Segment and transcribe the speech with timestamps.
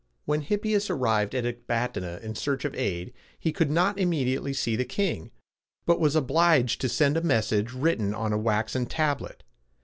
[0.25, 4.83] When Hippias arrived at Ecbatana in search of aid, he could not immediately see the
[4.83, 5.29] king,
[5.85, 9.43] but was obliged to send in a message written on a waxen tablet.